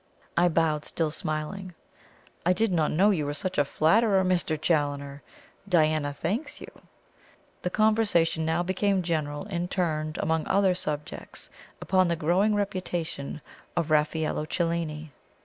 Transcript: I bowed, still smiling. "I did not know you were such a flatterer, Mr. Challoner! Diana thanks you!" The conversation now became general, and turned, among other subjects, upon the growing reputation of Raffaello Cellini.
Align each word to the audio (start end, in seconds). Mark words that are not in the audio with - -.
I 0.35 0.47
bowed, 0.49 0.83
still 0.83 1.11
smiling. 1.11 1.75
"I 2.43 2.53
did 2.53 2.71
not 2.71 2.89
know 2.89 3.11
you 3.11 3.23
were 3.27 3.35
such 3.35 3.59
a 3.59 3.63
flatterer, 3.63 4.23
Mr. 4.23 4.59
Challoner! 4.59 5.21
Diana 5.69 6.11
thanks 6.11 6.59
you!" 6.59 6.67
The 7.61 7.69
conversation 7.69 8.43
now 8.43 8.63
became 8.63 9.03
general, 9.03 9.45
and 9.45 9.69
turned, 9.69 10.17
among 10.17 10.47
other 10.47 10.73
subjects, 10.73 11.51
upon 11.79 12.07
the 12.07 12.15
growing 12.15 12.55
reputation 12.55 13.41
of 13.77 13.91
Raffaello 13.91 14.45
Cellini. 14.47 15.11